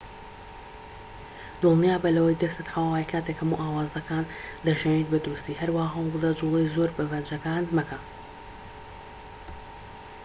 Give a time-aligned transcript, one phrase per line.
[1.61, 4.23] دڵنیابە لەوەی دەستت حەواوەیە کاتێك هەموو ئاوازەکان
[4.65, 7.99] دەژەنیت بە دروستی هەروەها هەوڵبدە جوڵەی زۆر بە پەنجەکانت مەکە